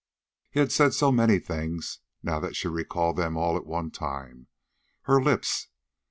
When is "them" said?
3.17-3.37